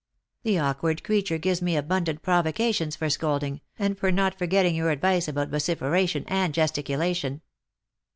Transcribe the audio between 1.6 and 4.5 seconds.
me abundant provocation for scolding, and for not